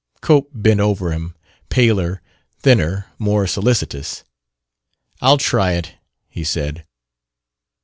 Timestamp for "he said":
6.27-6.85